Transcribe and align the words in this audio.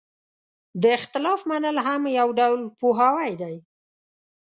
د 0.81 0.83
اختلاف 0.97 1.39
منل 1.49 1.77
هم 1.85 2.01
یو 2.19 2.27
ډول 2.39 2.61
پوهاوی 2.79 3.31
دی. 3.41 3.55